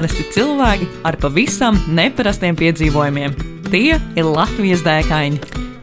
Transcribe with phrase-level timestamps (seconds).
[0.00, 3.34] Parasti cilvēki ar pavisam neparastiem piedzīvojumiem.
[3.66, 5.36] Tie ir Latvijas dēkaini.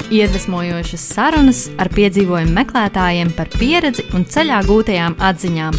[0.10, 5.78] Iedvesmojošas sarunas ar piedzīvojumu meklētājiem par pieredzi un ceļā gūtajām atziņām.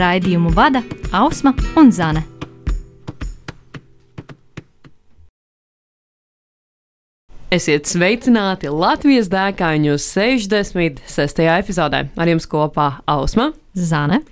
[0.00, 0.80] Raidījumu vada
[1.12, 2.24] Ausma un Zane.
[7.52, 11.48] Esiet sveicināti Latvijas dēkaņu 66.
[11.60, 12.06] epizodē.
[12.16, 14.24] Ar jums kopā Ausma Zane.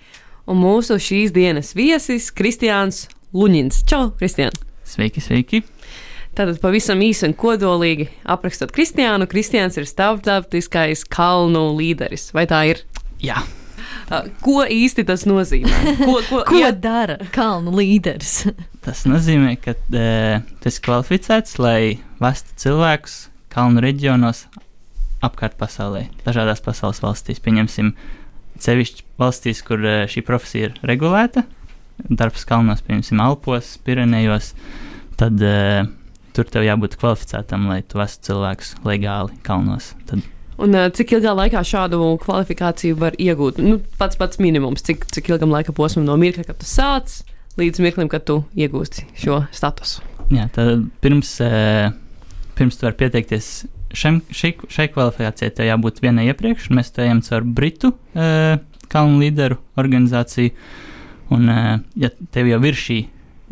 [0.47, 3.83] un mūsu šīs dienas viesis Kristiāns Luņins.
[3.89, 4.61] Čau, Kristiāns!
[4.85, 5.63] Sveiki, sveiki!
[6.37, 9.29] Tātad pavisam īsi un kodolīgi aprakstot Kristiānu.
[9.29, 12.31] Kristiāns ir starptautiskais kalnu līderis.
[12.37, 12.85] Vai tā ir?
[13.23, 13.43] Jā,
[14.43, 15.97] Ko īsti tas nozīmē?
[16.03, 18.43] Ko, ko, Ko ja- dara kalnu līderis?
[18.85, 23.17] tas nozīmē, ka e, tas ir kvalificēts, lai vestu cilvēkus
[23.53, 24.47] kalnu reģionos
[25.25, 27.41] apkārt pasaulē, dažādās pasaules valstīs.
[27.45, 27.93] Pieņemsim,
[28.63, 31.47] sevišķi valstīs, kur e, šī profesija ir regulēta,
[32.09, 34.53] darbs kalnos, piemēram, Alpos, Pirenejos,
[35.21, 35.57] tad e,
[36.37, 39.93] tur tev jābūt kvalificētam, lai tu vestu cilvēkus legāli kalnos.
[40.09, 40.25] Tad
[40.63, 43.59] Un uh, cik ilgā laikā šādu kvalifikāciju var iegūt?
[43.63, 47.23] Nu, pats pats minimums, cik, cik ilgam laika posmam no mirkļa, kad tu sāc,
[47.59, 50.05] līdz mirklim, kad tu iegūsti šo statusu.
[50.33, 51.91] Jā, tad pirms, eh,
[52.59, 53.49] pirms tu vari pieteikties
[53.97, 56.71] šem, šai, šai kvalifikācijai, tev jābūt vienai iepriekš.
[56.71, 58.61] un Mēs to ejam caur Britu eh,
[58.93, 60.53] kalnu līderu organizāciju.
[61.33, 62.99] Un, eh, ja tev jau ir šī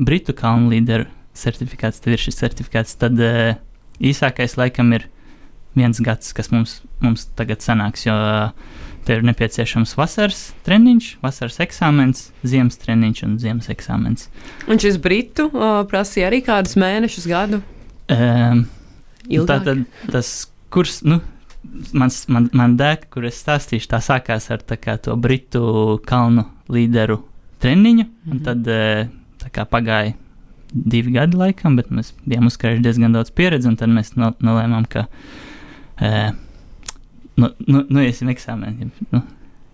[0.00, 3.56] Britu kalnu līderu certifikāts, tad ir šis certifikāts, tad eh,
[4.00, 5.06] īsākais laikam ir
[5.78, 8.06] viens gads, kas mums, mums tagad sanāks.
[8.08, 14.28] Jo eh, tev ir nepieciešams vasaras treniņš, vasaras eksāmens, ziemas treniņš un ziemas eksāmens.
[14.68, 17.62] Un šis britu uh, prasīja arī kādus mēnešus, gadu.
[18.12, 18.66] Um,
[19.30, 19.48] Ilgāk.
[19.48, 20.34] Tā tad tas
[20.72, 21.20] kurs, nu,
[21.96, 25.62] mans, man, man dēka, kur es stāstīšu, tā sākās ar tā kā, to britu
[26.08, 27.22] kalnu līderu
[27.60, 28.30] treniņu, mm Mhm.
[28.30, 28.32] -hmm.
[28.32, 29.08] un tad eh,
[29.52, 30.14] kā pagāja
[30.72, 34.86] divi gadi laikam, bet mēs bijām uzkrājuši diezgan daudz pieredzi, un tad mēs no, nolēmām,
[34.88, 35.06] ka
[36.00, 36.30] eh,
[37.36, 38.90] nu, nu, nu iesim eksāmeniem.
[39.10, 39.22] Nu,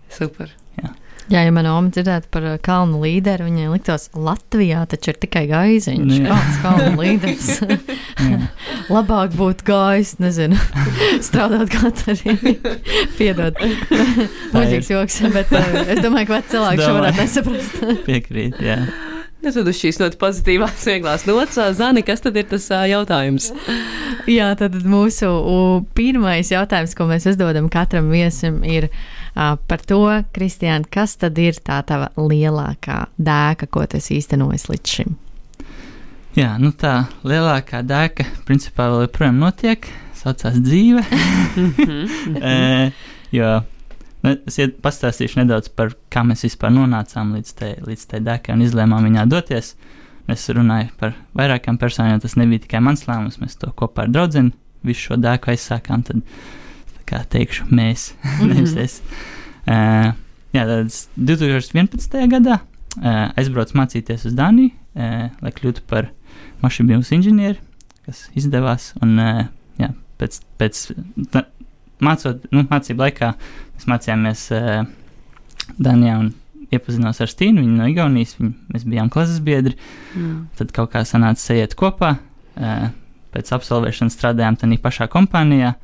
[0.09, 0.49] Super.
[0.81, 0.89] Jā,
[1.31, 6.05] ja mana oma dzirdētu par uh, kalnu līderi, viņai liktos, Latvijā taču ir tikai gaiziņš.
[6.07, 6.31] Nu, jā.
[6.31, 7.49] Kāds kalnu līderis?
[8.23, 8.39] jā.
[8.93, 10.59] Labāk būtu gājis, nezinu,
[11.27, 12.37] strādāt Katarī.
[13.17, 13.59] Piedod,
[14.55, 17.79] muļķīgs joks, bet uh, es domāju, ka veci cilvēki šo varētu nesaprast.
[18.07, 18.81] Piekrīt, jā.
[19.37, 23.51] Nu, tad uz šīs ļoti pozitīvās, vieglās nots, Zani, kas tad ir tas jautājums?
[24.29, 25.29] Jā, tad mūsu
[25.97, 28.89] pirmais jautājums, ko mēs uzdodam katram viesim, ir
[29.37, 30.01] par to,
[30.33, 35.15] Kristiāna, kas tad ir tā tava lielākā dēka, ko tu esi īstenojis līdz šim?
[36.37, 39.85] Jā, nu tā lielākā dēka principā vēl joprojām notiek,
[40.17, 41.05] saucās dzīve.
[42.41, 42.57] e,
[43.37, 43.55] jo
[44.27, 48.65] nu, es pastāstīšu nedaudz par kā mēs vispār nonācām līdz tai, līdz tai dēkai un
[48.65, 49.73] izlēmām viņā doties.
[50.27, 53.39] Es runāju par vairākām personām, tas nebija tikai mans lēmums.
[53.39, 54.49] Mēs to kopā ar draugu
[54.85, 56.03] visu šo dēku aizsākām.
[56.07, 56.23] Tad,
[56.97, 58.09] tā kā teikšu, mēs,
[58.49, 58.97] nevis es.
[59.67, 60.11] Uh,
[60.55, 62.19] jā, tad es 2011.
[62.33, 66.11] gadā uh, aizbraucu mācīties uz Dāniju, uh, lai kļūtu par
[66.63, 67.59] mašīnu inženieri,
[68.07, 68.91] kas izdevās.
[69.03, 69.45] Un, uh,
[69.79, 70.83] jā, pēc, pēc
[72.03, 74.83] mācot, nu, mācību laikā mēs mācījāmies uh,
[75.77, 76.29] Dānijā un
[76.73, 78.35] iepazinos ar Stīnu, viņu no Igaunijas.
[78.39, 79.75] Viņu, mēs bijām klases biedri.
[80.15, 80.47] Mm.
[80.59, 82.15] Tad kaut kā sanāca sajiet kopā.
[82.57, 82.89] Uh,
[83.35, 85.75] pēc absolvēšanas strādājām tajā pašā kompānijā.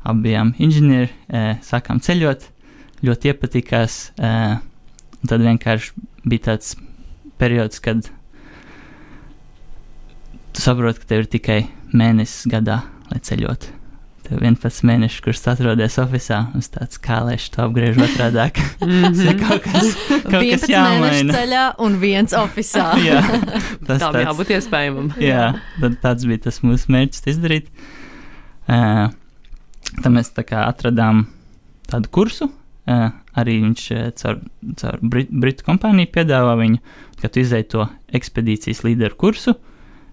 [0.00, 2.46] Abi bijām inženieri, uh, sākām ceļot,
[3.06, 3.98] ļoti iepatikās.
[4.16, 4.56] Uh,
[5.20, 6.76] un tad vienkārši bija tāds
[7.40, 8.08] periods, kad
[10.52, 11.60] tu saproti, ka tev ir tikai
[11.92, 13.79] mēnesis gadā, lai ceļotu.
[14.30, 18.44] Tev 11 mēneši, kurš atrodies oficiālā, un tāds kā lai šo apgriežu otrādi.
[18.78, 19.88] Tas ir kaut kas,
[20.22, 21.34] kaut kas 11 mēnešu jāmaina.
[21.34, 23.00] ceļā un viens oficiālā.
[23.08, 25.08] Jā, tas Tā tāds- jābūt iespējamam.
[25.18, 25.48] Jā,
[25.82, 27.72] tad tāds bija tas mūsu mērķis izdarīt.
[28.70, 29.08] Uh,
[29.98, 31.24] tad mēs tā kā atradām
[31.90, 32.46] tādu kursu.
[32.90, 34.38] Uh, arī viņš uh, caur,
[34.78, 36.78] caur Brit, Britu kompāniju piedāvā viņu,
[37.20, 39.56] kad tu izdeji to ekspedīcijas līderu kursu,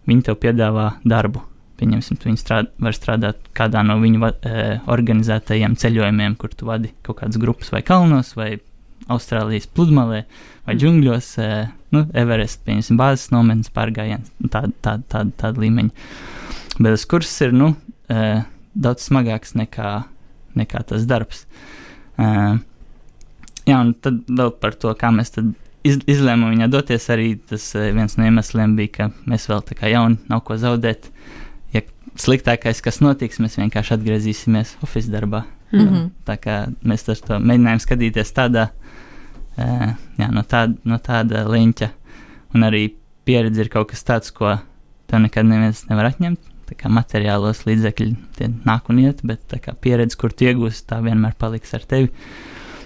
[0.09, 1.45] viņi tev piedāvā darbu.
[1.77, 4.31] Pieņemsim, tu strād, var strādāt kādā no viņu uh,
[4.89, 8.55] organizētajiem ceļojumiem, kur tu vadi kaut kādas grupas vai kalnos, vai
[9.13, 10.23] Austrālijas pludmalē,
[10.65, 16.09] vai džungļos, uh, nu, Everest, pieņemsim, bāzes nometnes pārgājiens, tāda tā, tā, tā līmeņa.
[16.79, 17.69] Bet tas kurs ir nu,
[18.09, 18.41] uh,
[18.73, 19.93] daudz smagāks nekā,
[20.57, 21.45] nekā tas darbs.
[22.17, 22.57] Uh,
[23.69, 25.53] jā, un tad vēl par to, kā mēs tad
[25.85, 27.05] iz, izlēmām viņā doties.
[27.13, 30.57] Arī tas uh, viens no iemesliem bija, ka mēs vēl tā kā jauni, nav ko
[30.57, 31.11] zaudēt.
[31.13, 31.45] Ja
[32.21, 35.43] sliktākais, kas notiks, mēs vienkārši atgriezīsimies oficiālā darbā.
[35.73, 36.11] Mhm.
[36.27, 38.69] Tā kā mēs to mēģinājām skatīties tādā,
[39.57, 41.89] uh, jā, no, tāda, no tāda leņķa.
[42.55, 42.87] Un arī
[43.27, 44.55] pieredze ir kaut kas tāds, ko
[45.07, 46.39] tev nekad neviens nevar atņemt.
[46.67, 50.83] Tā kā materiālos līdzekļi tie nāk un iet, bet tā kā pieredze, kur tu iegūsi,
[50.89, 52.11] tā vienmēr paliks ar tevi.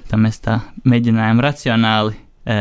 [0.10, 2.14] Tā mēs tā mēģinājām racionāli
[2.46, 2.58] e,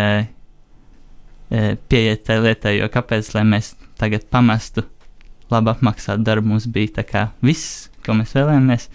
[1.51, 1.61] e,
[1.93, 4.87] pieiet tai lietai, jo kāpēc, lai mēs tagad pamestu
[5.53, 8.89] labi apmaksātu darbu, mums bija tā kā viss, ko mēs vēlējāmies.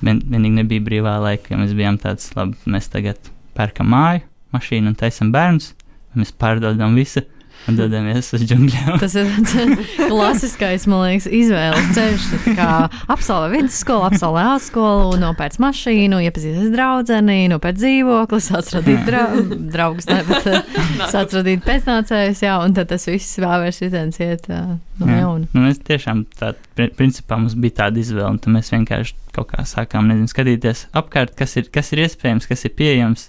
[0.00, 4.92] Vien, vienīgi nebija brīvā laika, jo mēs bijām tāds, labi, mēs tagad pērkam māju, mašīnu
[4.92, 5.74] un taisam bērnus,
[6.16, 7.24] mēs pārdodam visu
[7.68, 8.96] un dodamies uz džungļiem.
[9.02, 9.28] Tas ir
[10.10, 12.26] klasiskais, man liekas, izvēles ceļš.
[12.46, 12.70] Tā kā
[13.12, 19.26] apsolvē vidusskolu, apsolvē augstskolu, nopērc mašīnu, iepazīstas draudzeni, nopērc dzīvokli, sāc radīt dra
[19.76, 20.50] draugus, ne, bet
[21.12, 25.39] sāc radīt pēcnācējus, jā, un tad tas viss vēlēs ritens iet uh, no jauna.
[25.50, 26.52] Nu, mēs tiešām tā,
[26.98, 31.34] principā mums bija tāda izvēle, un tad mēs vienkārši kaut kā sākām, nezinu, skatīties apkārt,
[31.38, 33.26] kas ir, kas ir iespējams, kas ir pieejams.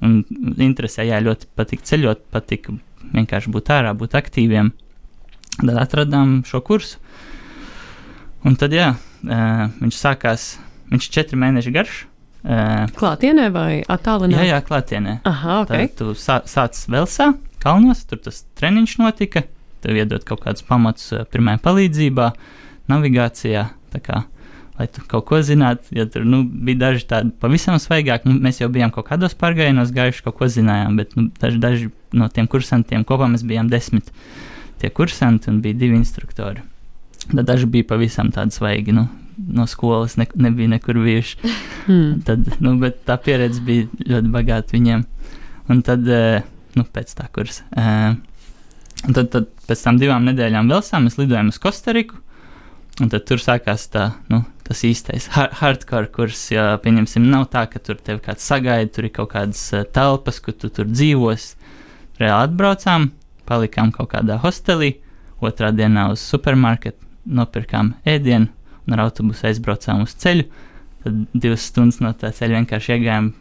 [0.00, 0.22] Un
[0.56, 2.70] interesē, jā, ļoti patīk ceļot, patīk
[3.12, 4.72] vienkārši būt ārā, būt aktīviem.
[5.58, 6.96] Tad atradām šo kursu.
[8.48, 10.54] Un tad, jā, viņš sākās,
[10.88, 11.98] viņš ir četri mēneši garš.
[12.96, 14.40] Klātienē vai attālināti?
[14.40, 15.18] Jā, jā, klātienē.
[15.28, 15.74] Aha, ok.
[15.74, 19.44] Tad tu sā, sāc Velsā, kalnos, tur tas treniņš notika.
[19.80, 22.32] Tev iedod kaut kādus pamatus pirmajā palīdzībā,
[22.90, 23.68] navigācijā.
[24.00, 24.24] Kā
[24.80, 25.92] lai tu kaut ko zinātu.
[25.96, 29.92] Ja tur nu, bija daži tādi pavisam svaigāki, nu, mēs jau bijām kaut kādos pārgājienos
[29.96, 34.08] gājuši, kaut ko zinājām, bet nu, daži, daži no tiem kursantiem kopā mēs bijām desmit
[34.80, 36.64] tie kursanti un bija divi instruktori.
[37.26, 38.96] Tad daži bija pavisam tādi svaigi.
[38.96, 39.08] Nu,
[39.40, 41.38] No skolas ne, nebija nekur bijuši.
[41.80, 42.18] Hmm.
[42.22, 45.00] Tad, nu, bet tā pieredze bija ļoti bagāta viņiem.
[45.72, 46.04] Un tad,
[46.76, 47.64] nu, pēc tā kursa.
[49.06, 52.18] Un tad, tad pēc tam divām nedēļām vēl sām mēs lidojām uz Kostariku.
[53.00, 56.42] Un tad tur sākās tā, nu, tas īstais hardcore kurs.
[56.52, 60.42] Jo, pieņemsim, nav tā, ka tur tev kāds sagaida, tur ir kaut kādas uh, telpas,
[60.44, 61.54] kur tu tur dzīvos.
[62.20, 63.08] Reāli atbraucām,
[63.48, 64.98] palikām kaut kādā hostelī,
[65.40, 68.50] otrā dienā uz supermarketu, nopirkām ēdienu
[68.84, 70.44] un ar autobusu aizbraucām uz ceļu.
[71.00, 73.32] Tad divas stundas no tā ceļa vienkārši iegājām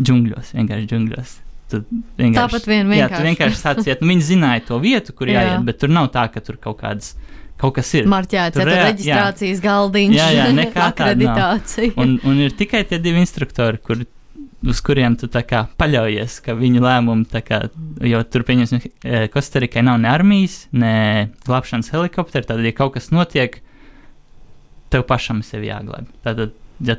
[0.00, 1.34] džungļos, vienkārši džungļos.
[1.80, 3.02] Tāpat vien vienkārši.
[3.02, 5.60] Jā, tu vienkārši sāciet, nu viņi zināja to vietu, kur jāiet, jā.
[5.66, 7.14] bet tur nav tā, ka tur kaut kādas
[7.62, 8.08] kaut kas ir.
[8.10, 9.64] Marķēts, tur ir reģistrācijas jā.
[9.66, 11.94] galdiņš, jā, jā, nekā akreditācija.
[12.02, 14.02] Un, un ir tikai tie divi instruktori, kur,
[14.66, 17.60] uz kuriem tu kā, paļaujies, ka viņu lēmumu, kā,
[18.08, 20.96] jo tur, pieņemsim, e, Kostarikai nav ne armijas, ne
[21.46, 23.60] glābšanas helikopteri, tad, ja kaut kas notiek,
[24.92, 26.10] tev pašam sevi jāglābj.
[26.26, 26.98] Tātad, ja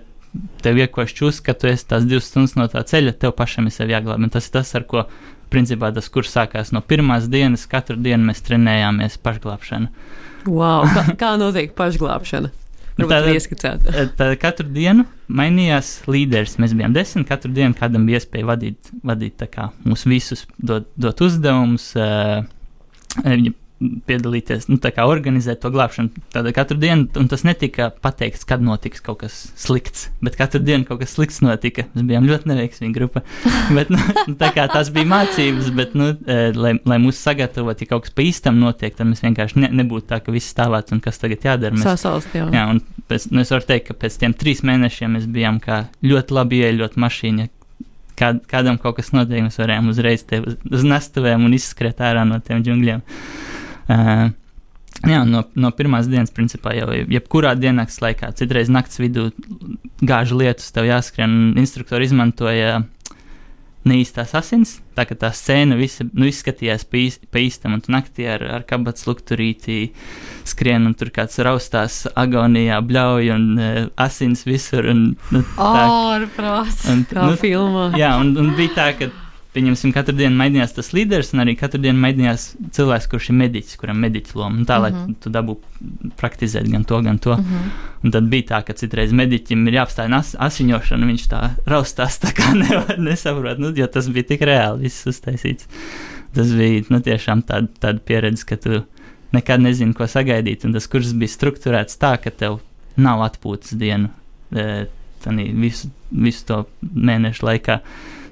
[0.65, 3.93] tev iekoši čūs, ka tu esi tās divas stundas no tā ceļa, tev pašam ir
[3.95, 4.31] jāglābj.
[4.33, 5.05] Tas ir tas, ar ko,
[5.53, 9.91] principā, tas kurs sākās no pirmās dienas, katru dienu mēs trenējāmies pašglābšanu.
[10.49, 12.51] Wow, kā, kā notiek pašglābšana?
[12.99, 13.93] Tāda ieskicēta.
[14.19, 16.59] Tad katru dienu mainījās līderis.
[16.61, 17.25] Mēs bijām desmit.
[17.29, 21.89] Katru dienu kādam bija iespēja vadīt, vadīt kā, mūs visus, dot, dot uzdevumus.
[21.97, 22.43] Uh,
[24.07, 26.23] piedalīties, nu, kā organizēt to glābšanu.
[26.33, 30.87] Tātad katru dienu, un tas netika pateikts, kad notiks kaut kas slikts, bet katru dienu
[30.87, 31.87] kaut kas slikts notika.
[31.93, 33.23] Mēs bijām ļoti neveiksmīga grupa.
[33.77, 33.99] bet, nu,
[34.39, 38.15] tā kā tās bija mācības, bet, nu, e, lai, lai mūs sagatavotu, ja kaut kas
[38.15, 41.47] pa īstam notiek, tad mēs vienkārši ne, nebūtu tā, ka viss stāvāts un kas tagad
[41.47, 41.75] jādara.
[41.77, 42.47] Mēs, Sasalst, jā.
[42.53, 45.85] jā, un pēc, nu, es varu teikt, ka pēc tiem trīs mēnešiem mēs bijām kā
[46.05, 47.49] ļoti labi ieļot mašīna.
[48.19, 52.25] Kād, kādam kaut kas notiek, mēs varējām uzreiz te uz, uz nestuvēm un izskriet ārā
[52.29, 53.01] no tiem džungļiem.
[53.87, 54.31] Uh,
[55.03, 59.31] Jā, no, no pirmās dienas, principā, jau jebkurā diennakts laikā, citreiz naktas vidū
[59.99, 61.57] gāžu lietus, tev jāskrien.
[61.59, 62.83] Instruktori izmantoja
[63.83, 67.91] neīstās asins, tā ka tā scēna visa, nu, izskatījās pa, īs, pa īstam, un tu
[67.91, 69.79] naktī ar, ar kabats lukturītī
[70.47, 74.87] skrien, un tur kāds raustās agonijā, bļauj, un uh, asins visur.
[74.93, 75.03] Un,
[75.35, 77.89] nu, tā, Ārprāt, kā nu, filmā.
[77.99, 79.11] Jā, un, un bija tā, ka
[79.53, 82.45] pieņemsim, katru dienu mainījās tas līderis, un arī katru dienu mainījās
[82.75, 84.59] cilvēks, kurš ir mediķis, kuram ir mediķa loma.
[84.59, 84.83] Un tā, mm -hmm.
[84.83, 85.13] lai mhm.
[85.21, 87.35] tu dabūtu praktizēt gan to, gan to.
[87.37, 87.69] Mm -hmm.
[88.03, 92.33] Un tad bija tā, ka citreiz mediķim ir jāapstāj as asiņošana, viņš tā raustās, tā
[92.33, 95.67] kā nevar nesaprot, nu, jo tas bija tik reāli viss uztaisīts.
[96.33, 98.83] Tas bija nu, tiešām tāda, tāda pieredze, ka tu
[99.31, 102.59] nekad nezini, ko sagaidīt, un tas kurs bija strukturēts tā, ka tev
[102.97, 104.09] nav atpūtas dienu.
[104.51, 104.85] E,
[105.25, 107.79] visu, visu to mēnešu laikā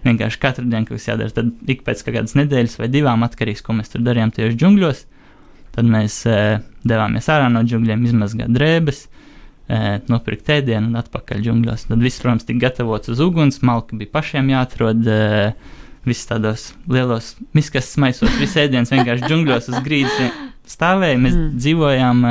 [0.06, 1.34] vienkārši katru dienu kaut kas jādara.
[1.36, 5.04] Tad ik pēc kādas nedēļas vai divām atkarīgs, ko mēs tur darījām tieši džungļos.
[5.76, 6.38] Tad mēs e,
[6.88, 9.06] devāmies ārā no džungļiem, izmazgāt drēbes,
[9.72, 11.86] e, nopirkt ēdienu un atpakaļ džungļos.
[11.92, 15.08] Tad viss, protams, tika gatavots uz uguns, malka bija pašiem jāatrod.
[15.08, 20.32] E, Viss tādos lielos miskas maisos, viss ēdiens vienkārši džungļos uz grīdas
[20.66, 21.20] stāvēja.
[21.22, 21.60] Mēs mm.
[21.62, 22.24] dzīvojām,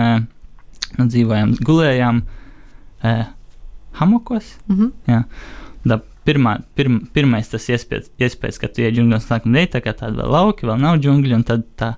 [0.96, 2.18] nu, dzīvojām, gulējām
[4.00, 4.56] hamokos.
[4.66, 4.90] Mm -hmm.
[5.06, 5.22] Jā.
[5.84, 9.94] Da, pirmā, pirm, pirmais tas iespējas, iespējas ka tu ienāc džungļos, sākam dēļ, tā kā
[9.96, 11.94] tāda vēl lauki, vēl nav džungļi, un tad tā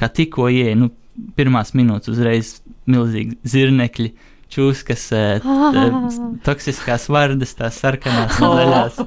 [0.00, 0.90] kā tikko ieeja, nu,
[1.36, 2.58] pirmās minūtes uzreiz
[2.90, 4.12] milzīgi zirnekļi.
[4.52, 5.84] Čūskas, eh, t-
[6.46, 8.98] toksiskās vardas, tās sarkanās un zaļās.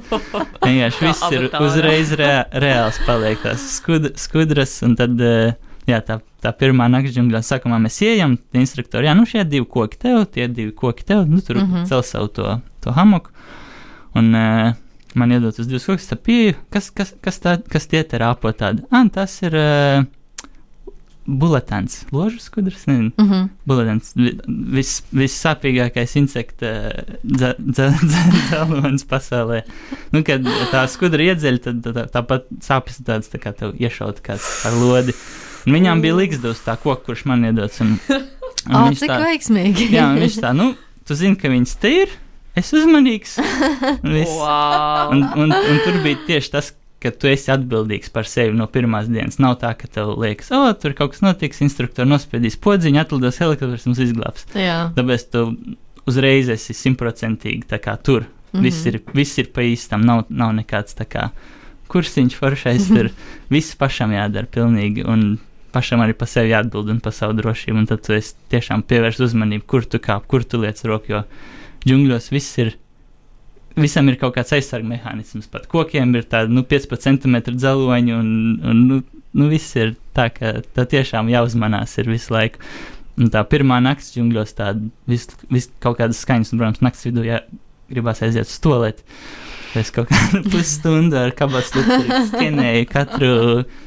[0.63, 5.53] Vienkārši viss ir uzreiz rea reāls, paliek tās skud skudras, un tad, eh,
[5.85, 10.01] jā, tā, tā pirmā nakts džungļā sākumā mēs ejam, instruktori, jā, nu šie divi koki
[10.01, 11.69] tev, tie divi koki tev, nu tur mm.
[11.69, 11.85] -hmm.
[11.93, 13.29] cel savu to, to hamoku,
[14.15, 14.73] un uh,
[15.15, 18.51] man iedod uz divus kokus, tā pieeja, kas, kas, kas, tā, kas tie te rāpo
[18.55, 20.05] tādi, ah, tas ir uh,
[21.25, 23.11] buletens, ložas skudras, nezinu.
[23.17, 23.47] Mm -hmm.
[23.65, 24.11] Buļbuļsaktas
[24.75, 26.67] vis, vissāpīgākais insekta
[27.23, 29.61] dze- dze- dze- cēlonis pasaulē.
[30.11, 30.41] Nu, kad
[30.71, 35.13] tā skudra iedzeļ, tad tā, tāpat sāpes tādas tā kā tev iešaut kāds ar lodi.
[35.65, 37.81] Un viņām bija līgsta uz tā koka, kurš man iedots.
[37.81, 39.89] Un, un O, viņš tā, veiksmīgi.
[39.91, 40.75] jā, viņš tā, nu,
[41.07, 42.09] tu zini, ka viņas te ir,
[42.59, 43.37] es uzmanīgs.
[43.41, 44.33] Un, viss.
[44.33, 45.13] Wow.
[45.15, 46.73] un, un, un tur bija tieši tas,
[47.05, 49.37] ka tu esi atbildīgs par sevi no pirmās dienas.
[49.43, 53.85] Nav tā, ka tev liekas, o, tur kaut kas notiks, instruktors nospiedīs podziņu, atlidos helikopters
[53.89, 54.47] un izglābs.
[54.57, 54.79] jā.
[54.97, 55.45] Tāpēc tu
[56.09, 57.67] uzreiz esi simtprocentīgi
[58.03, 58.25] tur.
[58.55, 58.59] Mm.
[58.59, 58.63] -hmm.
[58.63, 61.29] viss, ir, viss ir pa īstam, nav, nav nekāds tā kā
[61.91, 62.87] kursiņš foršais.
[62.87, 63.09] Tur
[63.53, 65.03] viss pašam jādara pilnīgi.
[65.05, 65.37] Un
[65.71, 67.77] pašam arī par sevi jāatbild un par savu drošību.
[67.77, 68.15] Un tad tu
[68.49, 71.11] tiešām pievērst uzmanību, kur tu kāp, kur tu liec roku.
[71.11, 71.23] Jo
[71.87, 72.75] džungļos viss ir.
[73.75, 75.49] Visam ir kaut kāds aizsardzības mehānisms.
[75.51, 78.29] Pat kokiem ir tādi nu, 15 cm dzeloņi, un,
[78.63, 78.99] un nu,
[79.35, 82.61] nu, viss ir tā, ka tā tiešām jāuzmanās ir visu laiku.
[83.19, 87.23] Un tā pirmā nakts džungļos tāda vis, vis kaut kādas skaņas, un, protams, naktas vidū
[87.27, 87.41] jā,
[87.91, 89.03] gribās aiziet uz toleti.
[89.75, 93.31] Es kaut kādu pusstundu ar kabatas lukturīti skenēju katru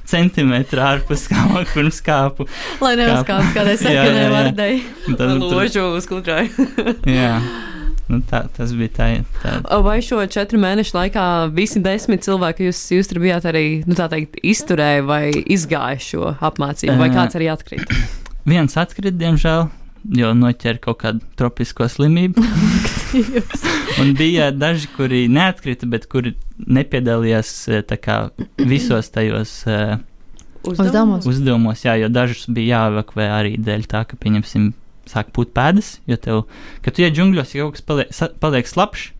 [0.08, 2.44] centimetru ārpus kāpa pirms kāpu.
[2.84, 4.72] Lai neuzkāptu kādai vardai.
[5.08, 6.50] Un Tad, nu, Ložu uz kundrai.
[7.08, 7.32] jā,
[8.08, 9.08] nu, tā, tas bija tā.
[9.42, 11.24] tā Vai šo četru mēnešu laikā
[11.54, 16.32] visi desmit cilvēki, jūs, jūs tur bijāt arī, nu tā teikt, izturēja vai izgāja šo
[16.36, 18.00] apmācību, vai kāds arī atkrita?
[18.52, 19.68] viens atkrita, diemžēl,
[20.18, 22.44] jo noķēra kaut kādu tropisko slimību.
[24.00, 26.34] Un bija daži, kuri neatkrita, bet kuri
[26.66, 27.54] nepiedalījās
[27.88, 28.18] tā kā
[28.58, 29.96] visos tajos uh,
[30.68, 31.26] Uzdevumos.
[31.28, 34.72] uzdevumos, jā, jo dažus bija jāevakuē arī dēļ tā, ka, pieņemsim,
[35.08, 36.42] sāk pūt pēdas, jo tev,
[36.82, 39.12] kad tu iet džungļos, ja kaut kas paliek, sa- paliek slapjš,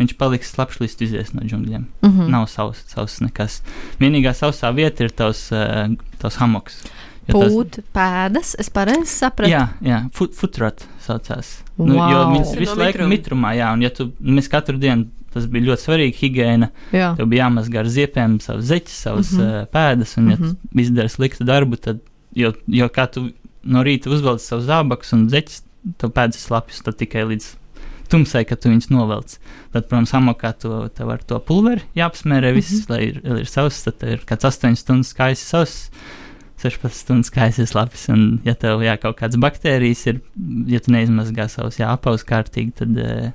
[0.00, 1.84] viņš paliks slapjš līdz izies no džungļiem.
[2.02, 2.28] Mm -hmm.
[2.32, 3.62] Nav savs, savs nekas.
[4.00, 6.84] Vienīgā sausā vieta ir tavs, uh, tavs hamoks.
[7.28, 9.50] Jo Pūt pēdas, es pareizi sapratu.
[9.52, 11.60] Jā, jā fut, futrot saucās.
[11.78, 12.32] Nu, jo Wow.
[12.34, 15.46] viņš Tas ir visu no laiku mitrumā, jā, un ja tu, mēs katru dienu, tas
[15.46, 17.16] bija ļoti svarīgi, higiēna, jā.
[17.16, 19.60] tev bija jāmazgā ar ziepēm savas zeķes, savas mm -hmm.
[19.62, 20.48] uh, pēdas, un ja Mhm.
[20.72, 22.00] tu izdari sliktu darbu, tad,
[22.34, 23.30] jo, jo kā tu
[23.62, 25.62] no rīta uzvelc savus zābakus un zeķes,
[26.00, 26.46] tev pēdas
[26.84, 27.54] tad tikai līdz
[28.10, 29.36] tumsai, kad tu viņus novelc.
[29.74, 32.82] Tad, protams, hamokā tu, tev ar to pulveri jāapsmērē viss, mm Mhm.
[32.82, 32.90] -hmm.
[32.90, 35.90] lai ir, ir savs, tad ir kāds 8 stundas skaists savs.
[36.60, 40.20] 16 stundas skaists lapas, un, ja tev jā, kaut kādas baktērijas ir,
[40.66, 43.32] ja tu neizmazgā savus jāpaus kārtīgi, tad uh,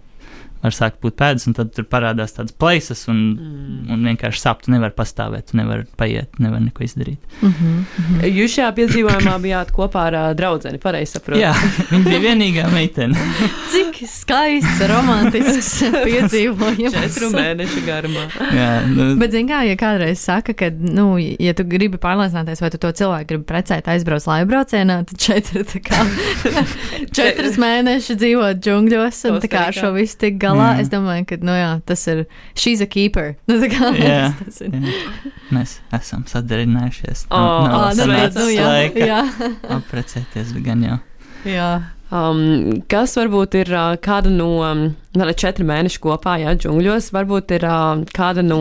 [0.68, 3.90] var sākt būt pēdas, un tad tur parādās tādas plaisas, un, Mm.
[3.92, 7.18] un vienkārši sāp, tu nevari pastāvēt, tu nevari paiet, nevar neko izdarīt.
[7.42, 8.22] Mm -hmm.
[8.38, 11.42] Jūs šajā piedzīvojumā bijāt kopā ar uh, draugu, pareizi saprotu.
[11.42, 11.54] Jā,
[11.92, 13.18] viņa bija vienīgā meitene.
[13.74, 16.94] Cik skaists, romantisks piedzīvojums.
[16.94, 18.26] Četru mēnešu garumā.
[18.54, 22.70] Jā, nu, Bet, zināmā mērā, ja kādreiz saka, ka, nu, ja tu gribi pārliecināties, vai
[22.74, 26.02] tu to cilvēku gribi precēt, aizbrauc laibraucienā, tad četri, tā kā,
[27.16, 30.82] četras mēnešus dzīvot džungļos un tā kā ar šo visu tik galā, Jā.
[30.82, 33.36] es domāju, ka, nu jā, tas ir, she's a keeper.
[33.48, 34.34] Nu, tā kā, Jā.
[34.44, 34.72] tas ir.
[34.76, 35.02] jā,
[35.56, 37.26] mēs esam sadarinājušies.
[37.30, 39.20] O, Nav- nav Ā, nu, sanācis redz, nu, jā, laika jā,
[39.80, 40.98] Apprecēties gan jau.
[41.50, 41.70] jā.
[42.16, 44.48] Um, kas varbūt ir uh, kāda no
[45.16, 48.60] tāda četri mēneši kopā, jā, džungļos, varbūt ir uh, kāda no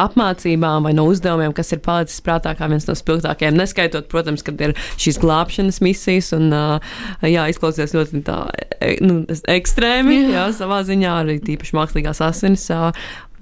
[0.00, 3.56] apmācībām vai no uzdevumiem, kas ir palicis prātā kā viens no spilgtākajiem.
[3.56, 8.38] Neskaitot, protams, kad ir šīs glābšanas misijas un, uh, jā, izklausās ļoti tā,
[8.76, 9.22] e, nu,
[9.56, 10.34] ekstrēmi, jā.
[10.36, 10.46] Jā.
[10.60, 12.68] savā ziņā arī tīpaši mākslīgās asinis.
[12.72, 12.90] Uh,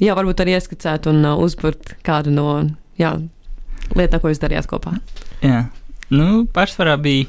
[0.03, 2.49] jā, varbūt arī ieskicēt un uh, uzburt kādu no,
[3.01, 3.17] jā,
[3.99, 4.95] lietām, ko jūs darījāt kopā.
[5.43, 5.67] Jā,
[6.15, 7.27] nu, pārsvarā bija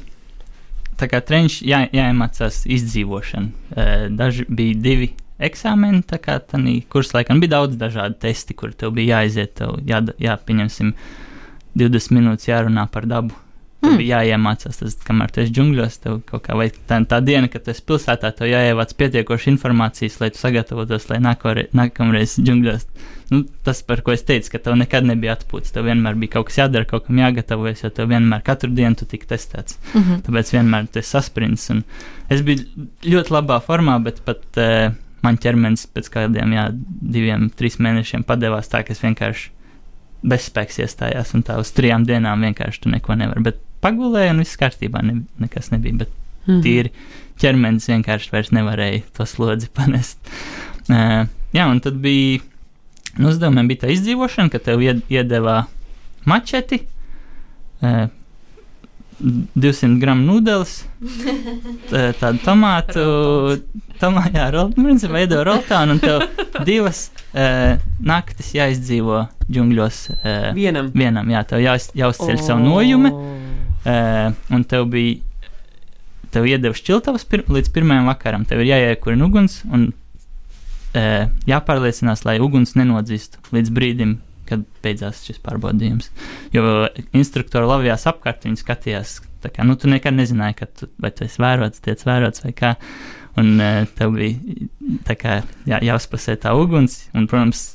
[0.96, 4.06] tā kā treniņš jā, jāiemācās izdzīvošana.
[4.16, 8.94] Daži bija divi eksāmeni, tā kā tādā kursā laikam bija daudz dažādu testi, kur tev
[8.96, 10.94] bija jāiziet, tev jā, jāpieņemsim
[11.76, 13.34] 20 minūtes jārunā par dabu.
[13.76, 13.98] Tev Mm.
[14.00, 17.62] bija jāiemācās, tas, kamēr tu esi džungļos, tev kaut kā, vai tā, tā diena, kad
[17.62, 22.86] tu esi pilsētā, tev jāievāc pietiekoši informācijas, lai tu sagatavotos, lai nākamreiz, nākamreiz džungļos.
[23.30, 26.48] Nu, tas, par ko es teicu, ka tev nekad nebija atpūtas, tev vienmēr bija kaut
[26.48, 29.76] kas jādara, kaut kam jāgatavojas, jo tev vienmēr katru dienu tu tiki testēts.
[29.92, 30.22] Mhm.
[30.26, 31.70] Tāpēc vienmēr tas sasprints.
[31.70, 31.84] un
[32.30, 32.64] Es biju
[33.04, 34.90] ļoti labā formā, bet pat uh,
[35.26, 36.68] man ķermenis pēc kādiem jā,
[37.16, 39.50] diviem, trim mēnešiem padevās tā, ka es vienkārši
[40.26, 43.42] bezspēks iestājās, un tā uz trijām dienām vienkārši tu neko nevar.
[43.44, 46.04] Bet pagulēja, un viss kārtībā, ne, nekas nebija.
[46.06, 46.14] Bet
[46.46, 46.60] Mhm.
[46.62, 46.92] tīri
[47.42, 50.18] ķermenis vienkārši vairs nevarēja to slodzi panest.
[50.86, 52.38] Uh, jā, un tad bija,
[53.18, 55.64] nu, uzdevumiem bija tā izdzīvošana, ka tev ied, iedeva
[56.28, 56.84] mačeti,
[57.82, 58.06] uh,
[59.20, 60.72] 200 gramu nūdeles,
[61.90, 63.04] tā- tādu tomātu,
[64.00, 70.00] tomā, jā, nu, principā veido roltānu, un tev divas uh, naktis jāizdzīvo džungļos.
[70.16, 70.90] Uh, Vienam.
[70.92, 72.44] vienam, jā, tev jāiz, jāuzceļ oh.
[72.44, 75.48] savu nojume, uh, un tev bija,
[76.34, 82.36] tev iedeva šķiltavas pir, līdz pirmajam vakaram, tev ir jāiekurina uguns, un uh, jāpārliecinās, lai
[82.44, 86.10] uguns nenodzīst līdz brīdim, kad beidzās šis pārbaudījums.
[86.54, 91.10] Jo instruktori lavījās apkārt, viņi skatījās, tā kā, nu, tu nekad nezināji, ka tu, vai
[91.10, 92.74] tu esi vērots, tiec vērots vai kā,
[93.36, 94.68] un uh, tev bija,
[95.08, 97.72] tā kā, jā, jāuzpasē tā uguns, un, protams,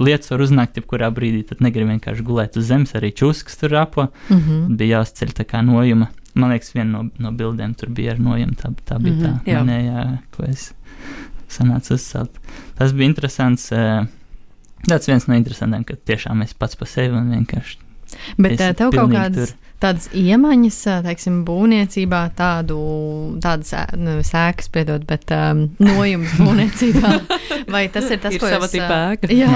[0.00, 4.08] lietas var uznākt jebkurā brīdī, tad negribu vienkārši gulēt uz zemes, arī čūskas tur rapo,
[4.28, 4.76] Mm -hmm.
[4.76, 6.08] bija jāuzceļ tā kā nojuma.
[6.34, 9.52] Man liekas, viena no, no bildēm tur bija ar nojumu, tā, tā bija Mhm, tā
[9.52, 9.64] jā.
[9.64, 10.72] manējā, ko es
[11.48, 12.30] sanācu uzcelt.
[12.74, 13.72] Tas bija interesants.
[13.72, 14.06] Uh,
[14.84, 17.78] tāds viens no interesantiem, ka tiešām es pats par sevi un vienkārši.
[18.38, 19.65] Bet esi tev kaut kādas tur.
[19.82, 22.78] Tādas iemaņas, teiksim, būvniecībā, tādu,
[23.44, 27.12] tādas nu, sēkas, piedod, bet um, nojums būvniecībā.
[27.74, 29.28] Vai tas ir tas, Ir ko jūs, ēka.
[29.34, 29.50] Jā,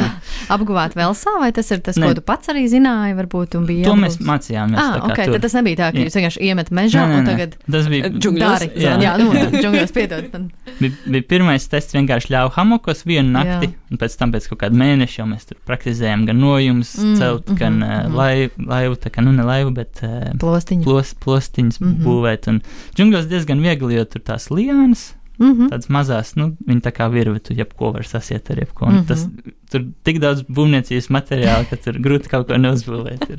[0.51, 2.09] apguvāt Velsā, vai tas ir tas, Nē.
[2.11, 4.27] ko tu pats arī zināji, varbūt, un bija To mēs jābūt?
[4.31, 4.81] mācījāmies.
[4.83, 5.35] Ah, tā kā ok, tur.
[5.37, 6.07] tad tas nebija tā, ka Jā.
[6.09, 7.31] jūs vienkārši iemet mežā Nē, nē, un nē.
[7.31, 8.65] tagad Tas bija, Džungļos.
[8.83, 8.95] Jā.
[9.05, 10.27] Jā, nu, džungļos piedod.
[10.35, 10.49] man.
[10.81, 13.79] bija, bija pirmais tests, vienkārši ļāva hamokos vienu nakti, Jā.
[13.95, 17.17] un pēc tam pēc kaut kāda mēneša jau mēs tur praktizējām gan nojumus, Mm, mm,
[17.23, 18.17] celt, mhm, gan mhm.
[18.19, 20.83] laivu, laivu, tā kā nu ne laivu, bet uh, Plostiņi.
[20.85, 21.97] plos, plostiņas mm Mhm.
[21.97, 22.05] -hmm.
[22.07, 22.49] būvēt.
[22.49, 22.61] Un
[22.97, 25.69] džungļos diezgan viegli, jo tur tās lianas, Mhm.
[25.73, 28.87] tādas mazās, nu, viņi tā kā virvi, tu jebko var sasiet ar jebko.
[28.87, 28.95] Mhm.
[28.95, 29.07] Mm -hmm.
[29.09, 29.27] tas,
[29.71, 33.31] tur tik daudz būvniecības materiāla, ka tur grūti kaut ko neuzbūvēt.
[33.31, 33.39] Ir.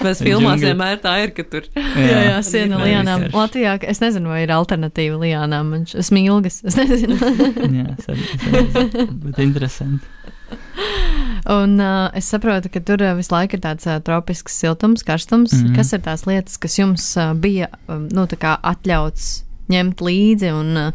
[0.00, 1.62] Mēs filmās vienmēr tā ir, ka tur
[1.96, 3.20] Jā, jā, siena Jā, lianām.
[3.20, 3.32] vienkārši.
[3.34, 5.18] Latvijā, es nezinu, vai ir alternatīva
[5.70, 7.16] man š- smilgas, es nezinu.
[7.18, 10.06] Jā, es es arī- bet interesanti.
[11.60, 15.52] Un uh, es saprotu, ka tur uh, visu laiku ir tāds uh, tropisks siltums, karstums.
[15.52, 15.66] Mm.
[15.66, 15.76] -hmm.
[15.76, 20.92] Kas ir tās lietas, kas jums uh, bija um, nu, atļauts ņemt līdzi un, uh,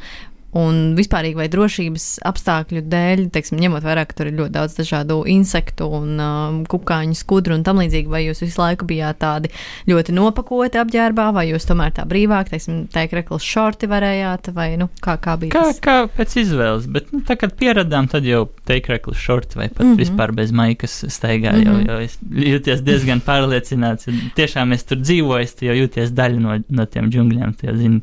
[0.56, 5.22] un vispārīgi vai drošības apstākļu dēļ, teiksim, ņemot vērā, ka tur ir ļoti daudz dažādu
[5.28, 9.52] insektu un um, kukaiņu skudru un tam līdzīgi, vai jūs visu laiku bijāt tādi
[9.90, 15.18] ļoti nopakoti apģērbā, vai jūs tomēr tā brīvāk, teiksim, teikrekls šorti varējāt, vai nu, kā,
[15.22, 15.80] kā bija Kā, tas?
[15.84, 19.92] kā pēc izvēles, bet nu, tā, kad pieradām, tad jau teikrekli šorti vai pat mm.
[19.92, 20.00] -hmm.
[20.04, 21.52] vispār bez maikas staigā.
[21.52, 21.66] Mm -hmm.
[21.66, 21.90] jau, Mhm.
[21.90, 24.10] jau es jūties diezgan pārliecināts.
[24.36, 27.54] Tiešām es tur dzīvoju, tu jau jūties daļa no, no tiem džungļiem.
[27.64, 28.02] Jau zini,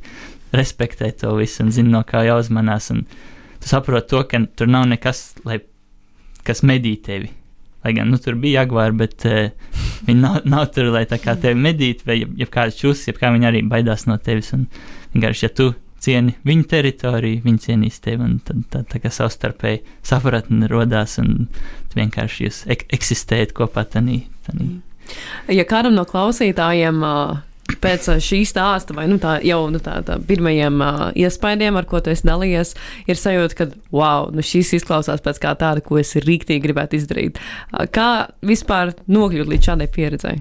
[0.57, 2.91] respektē to visu un zini, no kā jāuzmanās.
[2.95, 3.05] Un
[3.61, 5.61] tu saproti to, ka tur nav nekas, lai,
[6.47, 7.31] kas medī tevi.
[7.83, 11.35] Lai gan nu, tur bija jaguāri, bet uh, viņi nav, nav tur, lai tā kā
[11.41, 14.53] tevi medītu, vai jeb, jeb kāds čūskas, jeb kā viņi arī baidās no tevis.
[14.55, 14.69] Un
[15.15, 19.83] vienkārši, ja tu cieni viņu teritoriju, viņi cienīs tevi, un tad tā, tā kā savstarpēji
[20.07, 21.49] sapratne rodās, un
[21.95, 24.25] vienkārši jūs ek eksistējat kopā tanī.
[24.47, 24.75] tanī.
[25.51, 27.15] Ja kādam no klausītājiem ā,
[27.81, 32.01] pēc šī stāsta, vai nu, tā, jau nu, tā, tā pirmajiem ā, iespaidiem, ar ko
[32.01, 32.75] tu esi dalījies,
[33.09, 37.39] ir sajūta, ka, wow, nu, šis izklausās pēc kā tāda, ko es rīktīgi gribētu izdarīt.
[37.73, 38.09] Ā, Kā
[38.43, 40.39] vispār nokļūt līdz šādai pieredzei?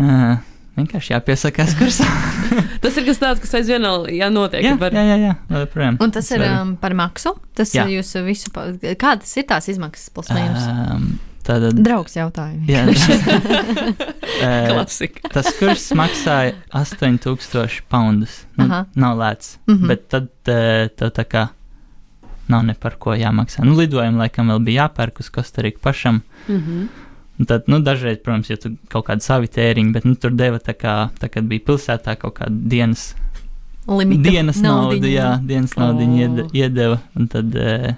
[0.00, 0.38] Uh,
[0.78, 2.06] vienkārši jāpiesakās kursā.
[2.82, 4.62] Tas ir kas tāds, kas aizvien vēl jānotiek.
[4.64, 5.98] jā, var- jā, jā, jā, joprojām.
[6.00, 7.34] Un tas ir var- um, par maksu.
[7.54, 7.84] Tas Jā.
[7.86, 8.48] ir jūsu visu.
[8.54, 10.08] pa- Kādas ir tās izmaksas?
[10.14, 10.64] Plus mīnus.
[10.94, 11.18] Um,
[11.50, 12.68] Tātad, Draugs jautājums.
[12.70, 15.28] jā, uh, Klasika.
[15.34, 18.44] tas kurs maksāja 8000 poundus.
[18.56, 18.84] Nu, Aha.
[18.94, 19.86] nav lēts, Mhm.
[19.90, 21.48] bet tad uh, tev tā kā
[22.50, 23.62] nav ne par ko jāmaksā.
[23.66, 26.22] Nu, lidojumu laikam vēl bija jāpērk uz Kostariku pašam.
[26.48, 26.88] Mhm.
[27.40, 30.58] Un tad, nu, dažreiz, protams, ja tu kaut kādu savu tēriņu, bet nu, tur deva
[30.60, 33.14] tā kā, tā, kad bija pilsētā kaut kāda dienas,
[33.88, 35.08] Limitu dienas nauda, naudiņu.
[35.14, 36.16] jā, dienas naudu O.
[36.20, 37.94] iede, iedeva, un tad uh,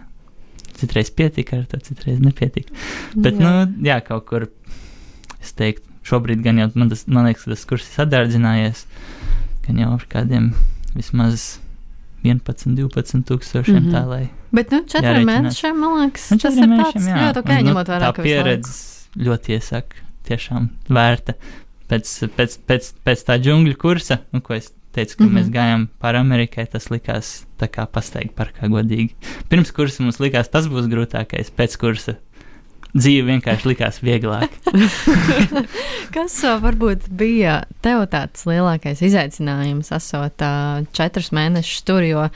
[0.83, 2.75] citreiz pietika ar to, citreiz nepietika.
[3.15, 3.41] Bet, jā.
[3.41, 4.49] nu, jā, kaut kur,
[5.39, 8.87] es teiktu, šobrīd gan jau man, tas, man liekas, ka tas kurs ir sadārdzinājies,
[9.67, 10.53] gan jau ar kādiem
[10.97, 11.57] vismaz
[12.27, 13.95] 11, 12 tūkstošiem mm -hmm.
[13.95, 17.17] tā, lai Bet, nu, četriem mēnešiem, man liekas, Nu, tas ir tāds jā.
[17.25, 18.73] ļoti ok, Un, nu, ņemot vērā, ka pieredze
[19.17, 21.35] ļoti iesaka, tiešām vērta.
[21.89, 25.37] Pēc, pēc, pēc, pēc tā džungļu kursa, nu, ko es teicu, ka mm Mhm.
[25.37, 25.43] -hmm.
[25.43, 29.15] mēs gājām pāri Amerikai, tas likās tā kā pasteigti parkā godīgi.
[29.49, 32.17] Pirms kursa mums likās, tas būs grūtākais, pēc kursa
[32.93, 34.53] dzīve vienkārši likās vieglāk.
[36.15, 42.05] Kas varbūt bija tev tāds lielākais izaicinājums, esot ā, četrus mēnešus tur?
[42.05, 42.29] Jo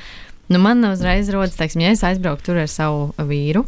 [0.48, 3.66] nu, man uzreiz rodas, teiksim, ja es aizbraucu tur ar savu vīru,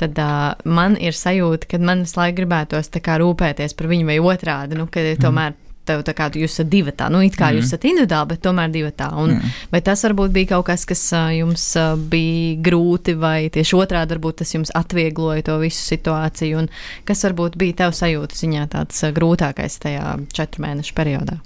[0.00, 4.18] tad uh, man ir sajūta, ka man visu laiku gribētos kā rūpēties par viņu vai
[4.18, 5.54] otrādi, nu, ka tomēr
[5.88, 7.58] tev tā kā jūs esat divi tā, nu, it kā mm.
[7.58, 9.10] jūs esat individuāli, bet tomēr divi tā.
[9.20, 9.54] Un, mm.
[9.74, 11.04] Vai tas varbūt bija kaut kas, kas
[11.36, 11.66] jums
[12.10, 16.70] bija grūti, vai tieši otrādi varbūt tas jums atviegloja to visu situāciju, un
[17.08, 21.40] kas varbūt bija tev sajūta ziņā tāds grūtākais tajā četru mēnešu periodā?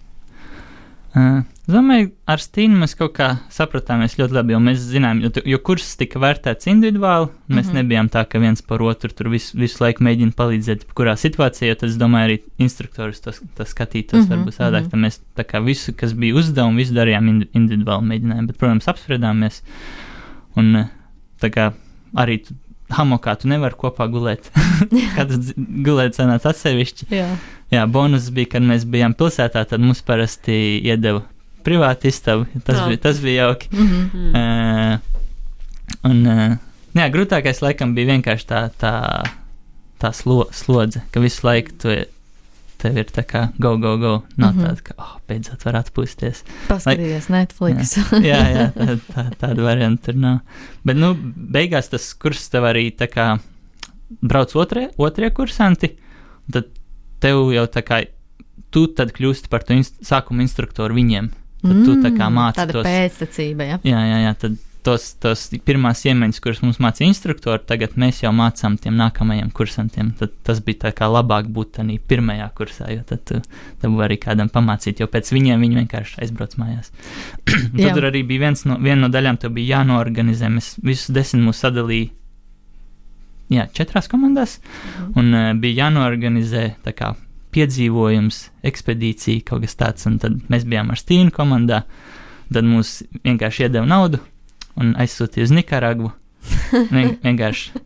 [1.17, 1.43] Uh,
[1.75, 5.91] domāju, ar Stīnu mēs kaut kā sapratāmies ļoti labi, jo mēs zinām, jo, jo kurs
[6.01, 7.79] tika vērtēts individuāli, mēs mm -hmm.
[7.83, 11.91] nebijām tā, ka viens par otru tur visu, visu laiku mēģina palīdzēt, kurā situācijā, tad
[11.91, 14.31] es domāju, arī instruktors to, to skatītos, mm -hmm.
[14.37, 14.91] varbūt sādāk, mm -hmm.
[14.91, 19.63] tad mēs tā kā visu, kas bija uzdevumi, visu darījām individuāli mēģinājām, bet, protams, apspriedāmies,
[20.57, 20.89] un
[21.41, 21.73] tā kā
[22.15, 22.45] arī
[22.91, 24.51] hamokā tu nevari kopā gulēt.
[25.17, 27.07] Katrs gulēt sanāca atsevišķi.
[27.11, 27.29] Jā.
[27.71, 31.23] Jā, bonus bija, kad mēs bijām pilsētā, tad mums parasti iedeva
[31.65, 32.47] privātu istabu.
[32.65, 33.69] Tas, bija, tas bija jauki.
[33.73, 34.31] Mm -hmm.
[34.35, 34.99] uh,
[36.11, 36.57] un, uh,
[36.95, 38.95] jā, grūtākais laikam bija vienkārši tā, tā,
[40.01, 41.97] tā slo, slodze, ka visu laiku tu
[42.79, 44.23] tev ir tā kā go, go, go.
[44.37, 44.67] Nav mm -hmm.
[44.67, 46.45] tāda, ka, oh, beidzot var atpūsties.
[46.69, 47.97] Paskatīties Lai, Netflix.
[48.33, 50.39] jā, jā, tā, tā, tāda varianta tur nav.
[50.85, 53.39] Bet, nu, beigās tas kurs tev arī tā kā
[54.21, 55.97] brauc otrie, otrie kursanti,
[56.53, 56.71] tad
[57.21, 58.05] tev jau tā kā,
[58.71, 61.31] tu tad kļūsti par to inst sākuma instruktoru viņiem.
[61.59, 62.87] Tad mm, tu tā kā māci tāda tos.
[62.87, 63.79] pēctecība, ja?
[63.87, 68.31] Jā, jā, jā, tad tos, tos pirmās iemaņas, kuras mums mācīja instruktori, tagad mēs jau
[68.37, 70.13] mācām tiem nākamajiem kursantiem.
[70.19, 73.41] Tad tas bija tā kā labāk būt tādā pirmajā kursā, jo tad tu,
[73.83, 76.93] tad var arī kādam pamācīt, jo pēc viņiem viņi vienkārši aizbrauc mājās.
[77.51, 80.53] tad tur arī bija viens no, viena no daļām, tev bija jānoorganizē.
[80.55, 82.15] Mēs visus desmit mūs sadalījām.
[83.49, 85.13] Jā, četrās komandās, mm.
[85.17, 87.15] un uh, bija jānoorganizē kā
[87.55, 90.07] piedzīvojums, ekspedīcija, kaut kas tāds.
[90.11, 91.83] Un tad mēs bijām ar Stīnu komandā.
[92.49, 94.23] Tad mums vienkārši iedeva naudu,
[94.81, 96.13] un aizsūtīja uz Nikaragvu.
[96.95, 97.83] Vien, vienkārši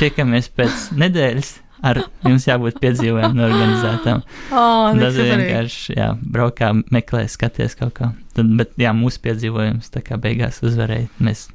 [0.00, 1.58] tiekamies pēc nedēļas.
[1.84, 4.22] Ar jums jābūt piedzīvojumam, organizētam.
[4.56, 8.08] Oh, Tas vienkārši, jā, braukā, meklē, skaties kaut kā.
[8.32, 11.10] Tad, bet, jā, mūsu piedzīvojums tā kā beigās uzvarēja.
[11.20, 11.50] Mēs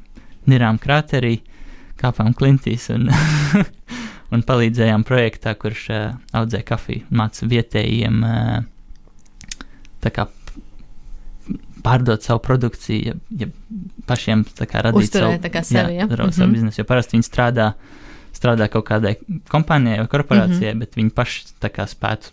[0.51, 1.39] nirām krāterī,
[1.97, 3.09] kāpām klintīs un,
[4.31, 8.59] un palīdzējām projektā, kurš uh, audzē kafiju, māca vietējiem uh,
[10.13, 10.27] kā
[11.83, 13.47] pārdot savu produkciju, ja, ja
[14.09, 14.43] pašiem
[14.85, 16.07] radīt Uzturēt, savu, kā sevi, jā, ja?
[16.09, 16.53] savu mm -hmm.
[16.53, 16.81] biznesu.
[16.81, 17.71] Jo parasti viņi strādā,
[18.35, 19.15] strādā kaut kādai
[19.49, 20.79] kompānijai vai korporācijai, mm -hmm.
[20.79, 22.31] bet viņi paši kā, spētu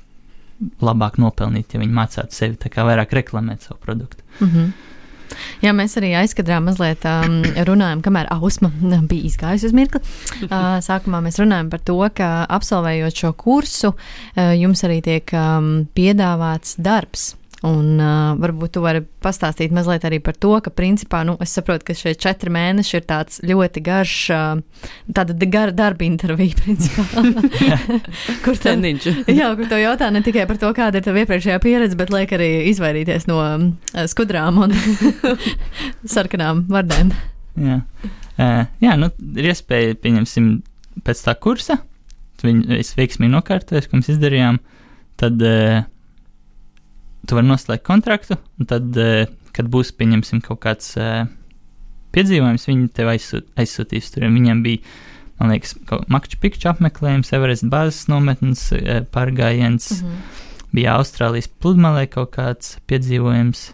[0.81, 4.25] labāk nopelnīt, ja viņi mācītu sevi vairāk reklamēt savu produktu.
[4.41, 4.73] Mm -hmm.
[5.65, 8.71] Jā, mēs arī aizkadrā mazliet um, runājam, kamēr Ausma
[9.11, 10.03] bija izgājusi uz mirkli.
[10.47, 15.89] Uh, sākumā mēs runājam par to, ka absolvējot šo kursu, uh, jums arī tiek um,
[15.97, 17.33] piedāvāts darbs.
[17.65, 21.87] Un uh, varbūt tu vari pastāstīt mazliet arī par to, ka, principā, nu, es saprotu,
[21.89, 27.25] ka šie četri mēneši ir tāds ļoti garš, uh, tāda gara darba intervija, principā.
[28.45, 29.09] kur tendiņš?
[29.33, 32.37] jā, kur tev jautā ne tikai par to, kāda ir tava iepriekšējā pieredze, bet liek
[32.37, 34.77] arī izvairīties no uh, skudrām un
[36.17, 37.17] sarkanām vardēm.
[37.65, 37.81] Jā,
[38.37, 40.53] uh, jā nu, ir iespēja, pieņemsim,
[41.09, 41.81] pēc tā kursa,
[42.45, 44.61] viņu es veiksmīgi nokārtoju, ko mēs izdarījām,
[45.17, 45.41] tad.
[45.41, 45.85] Uh,
[47.27, 49.27] tu vari noslēgt kontraktu, un tad, eh,
[49.57, 51.27] kad būs, pieņemsim, kaut kāds eh,
[52.17, 54.29] piedzīvojums, viņi tev aizsūt, aizsūtīs tur.
[54.33, 54.97] Viņiem bija,
[55.41, 55.77] man liekas,
[56.13, 60.43] makču pikču apmeklējums, Everest bāzes nometnes eh, pārgājiens, mm -hmm.
[60.77, 63.71] bija Austrālijas pludmalē kaut kāds piedzīvojums.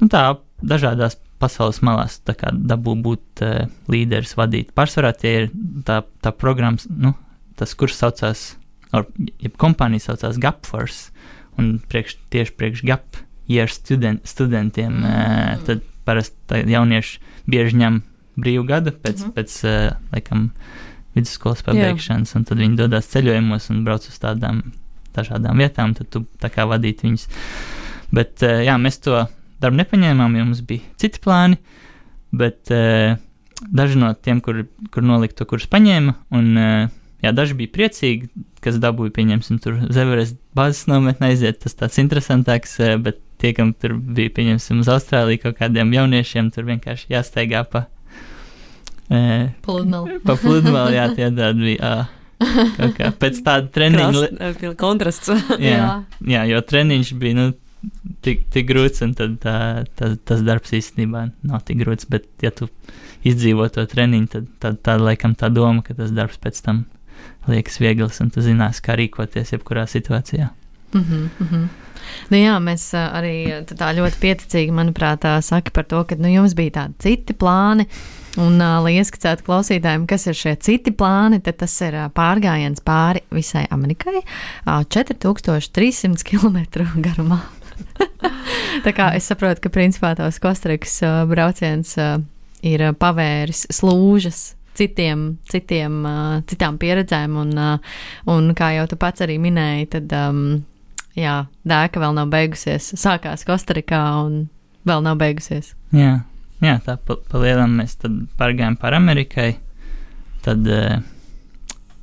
[0.00, 0.24] Nu, tā
[0.62, 4.74] dažādās pasaules malās dabū būt uh, līderis, vadīt.
[4.76, 5.50] Pārsvarā tie ir
[5.88, 7.14] tā, tā programmas, nu,
[7.56, 8.56] tas kurs saucās,
[8.92, 9.06] or,
[9.40, 11.10] ja kompānija saucās Gapforce
[11.60, 13.20] un priekš, tieši priekš gap
[13.50, 15.64] year student, studentiem, mm.
[15.66, 17.18] tad parasti jaunieši
[17.50, 18.00] bieži ņem
[18.40, 20.50] brīvu gadu pēc, mm pēc uh, laikam,
[21.16, 24.62] vidusskolas pabeigšanas, un tad viņi dodas ceļojumos un brauc uz tādām
[25.16, 27.26] dažādām vietām, tad tu tā kā vadīt viņus.
[28.14, 29.24] Bet, uh, jā, mēs to
[29.60, 31.58] darbu nepaņēmām, jo mums bija citi plāni,
[32.30, 34.62] bet daži no tiem, kur,
[34.94, 36.46] kur nolikt to kursu paņēma, un
[37.24, 38.30] jā, daži bija priecīgi,
[38.64, 43.72] kas dabūja, pieņemsim, tur Zeveres bāzes nometnē aiziet, tas tāds interesantāks, eh, bet tie, kam
[43.72, 47.86] tur bija, pieņemsim, uz Austrāliju kaut kādiem jauniešiem, tur vienkārši jāsteigā pa.
[49.10, 50.20] E, pludmali.
[50.26, 51.94] Pa pludmali, jā, tie tādi bija.
[52.40, 54.74] Kaut kā pēc tāda treniņa.
[54.80, 55.32] Kontrasts.
[55.60, 55.88] jā, jā.
[56.34, 57.48] jā, jo treniņš bija, nu,
[58.24, 59.56] tik, tik grūts, un tad tā,
[59.98, 62.70] tā, tas darbs īstenībā nav tik grūts, bet ja tu
[63.26, 66.84] izdzīvo to treniņu, tad tā, tā laikam tā doma, ka tas darbs pēc tam
[67.48, 70.50] liekas viegls un tu zinās, kā rīkoties jebkurā situācijā.
[70.92, 71.68] Mm -hmm, mm -hmm.
[72.30, 73.34] Nu jā, mēs arī
[73.66, 77.86] tā ļoti pieticīgi, manuprāt, saka par to, ka nu, jums bija tādi citi plāni.
[78.38, 82.78] Un, uh, lai ieskicētu klausītājiem, kas ir šie citi plāni, tad tas ir uh, pārgājiens
[82.86, 86.58] pāri visai Amerikai uh, 4300 km
[87.02, 87.40] garumā.
[88.84, 92.22] Tā kā es saprotu, ka principā tavs Kostrikas uh, brauciens uh,
[92.62, 97.94] ir pavēris slūžas citiem, citiem, uh, citām pieredzēm, un, uh,
[98.32, 100.42] un kā jau tu pats arī minēji, tad um,
[101.18, 101.36] jā,
[101.68, 102.92] dēka vēl nav beigusies.
[102.98, 104.44] Sākās Kostarikā un
[104.88, 105.74] vēl nav beigusies.
[105.96, 106.20] Jā,
[106.64, 109.52] jā tā pa, pa lielam mēs tad pārgājām par Amerikai.
[110.44, 111.02] Tad uh,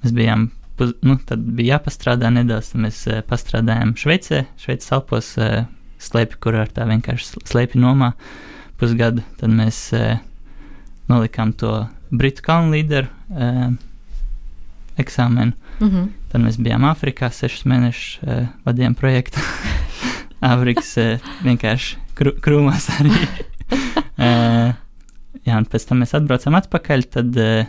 [0.04, 5.34] mēs bijām, puz, nu, tad bija jāpastrādā nedaudz, tad mēs uh, pastrādājām Šveicē, Šveices Alpos
[5.42, 5.64] uh,
[6.02, 8.14] slēpi, kur ar tā vienkārši slēpi nomā
[8.78, 9.26] pusgadu.
[9.40, 10.20] Tad mēs uh,
[11.10, 13.74] nolikām to Britu kalnu līderu uh,
[14.98, 15.54] eksāmenu.
[15.80, 16.08] Mm -hmm.
[16.32, 19.40] Tad mēs bijām Āfrikā, sešus mēnešus uh, vadījām projektu.
[20.52, 23.12] Āfrikas uh, vienkārši krū, krūmās arī.
[24.18, 24.74] uh,
[25.48, 27.04] jā, un pēc tam mēs atbraucām atpakaļ.
[27.04, 27.66] Tad uh,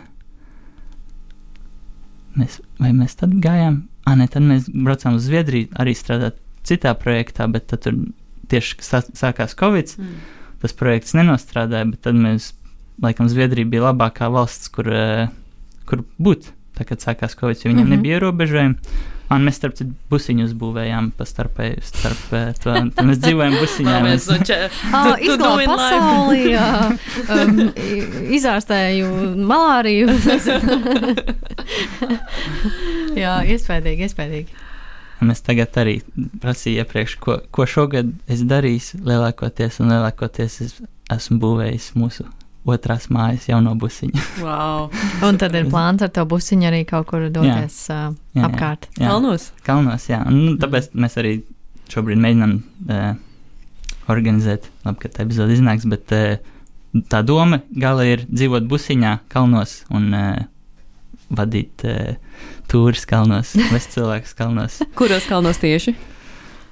[2.35, 3.83] mēs, vai mēs tad gājām?
[4.05, 7.95] Ah, nē, tad mēs braucām uz Zviedriju arī strādāt citā projektā, bet tur
[8.49, 8.79] tieši
[9.13, 9.93] sākās Covid.
[9.97, 10.15] Mm.
[10.59, 12.51] Tas projekts nenostrādāja, bet tad mēs,
[13.03, 15.29] laikam, Zviedrija bija labākā valsts, kur, uh,
[15.89, 16.51] kur būt.
[16.79, 17.95] Tā kā sākās Covid, jo viņiem mm -hmm.
[17.97, 18.75] nebija ierobežojumi.
[19.29, 22.21] Un mēs starp citu busiņu uzbūvējām pa starpēju, starp
[22.63, 22.73] to.
[22.95, 23.97] Tad mēs dzīvojam busiņā.
[24.01, 25.19] mēs to čēlām.
[25.21, 26.69] Izglābju pasaulī, jā,
[27.35, 27.59] um,
[28.39, 29.11] izārstēju
[29.51, 30.07] malāriju.
[33.23, 34.65] jā, iespējīgi, iespējīgi.
[35.29, 35.99] Mēs tagad arī
[36.41, 39.03] prasījām iepriekš, ko, ko šogad es darīšu.
[39.05, 40.77] Lielākoties un lielākoties es
[41.11, 42.25] esmu būvējis mūsu
[42.67, 44.25] otrās mājas jauno busiņu.
[44.45, 44.89] wow.
[45.27, 48.09] Un tad ir plāns ar to busiņu arī kaut kur doties jā.
[48.09, 48.89] Uh, jā, apkārt.
[48.95, 49.07] Jā, jā.
[49.13, 49.49] Kalnos?
[49.65, 50.21] Kalnos, jā.
[50.27, 51.01] Un, nu, tāpēc mm.
[51.05, 51.33] mēs arī
[51.89, 53.09] šobrīd mēģinām uh,
[54.11, 56.37] organizēt, labi, ka tā epizode iznāks, bet uh,
[57.11, 60.45] tā doma gala ir dzīvot busiņā, kalnos un uh,
[61.29, 62.15] vadīt uh,
[62.69, 64.79] tūris kalnos, vest cilvēkus kalnos.
[64.99, 65.95] Kuros kalnos tieši?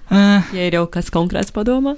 [0.08, 1.98] Uh, ja ir jau kas konkrēts padomā?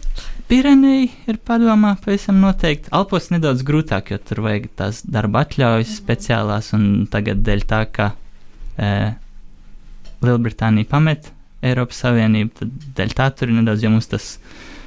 [0.50, 2.90] Pirenei ir padomā, pavisam noteikti.
[2.96, 8.08] Alpos nedaudz grūtāk, jo tur vajag tās darba atļaujas speciālās, un tagad dēļ tā, ka
[8.82, 8.90] e,
[10.26, 11.30] Lielbritānija pamet
[11.62, 14.32] Eiropas Savienību, tad dēļ tā tur ir nedaudz, jo mums tas,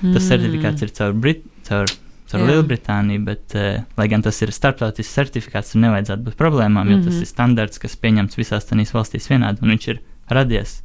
[0.01, 0.27] tas mm.
[0.27, 1.95] certifikāts ir caur, Brit, caur,
[2.33, 6.97] caur Lielbritāniju, bet, e, lai gan tas ir starptautisks certifikāts, tur nevajadzētu būt problēmām, jo
[6.97, 7.07] mm -hmm.
[7.07, 7.23] tas mhm.
[7.23, 10.81] ir standarts, kas pieņemts visās tanīs valstīs vienādi, un viņš ir radies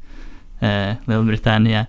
[0.61, 1.85] Lielbritānijā.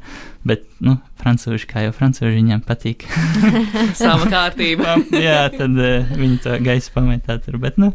[0.48, 3.04] Bet, nu, frančūži, kā jau frančūži viņiem patīk.
[3.98, 4.98] Sava kārtība.
[5.28, 7.58] jā, tad uh, viņi to gaisu pametā tur.
[7.62, 7.92] Bet, nu,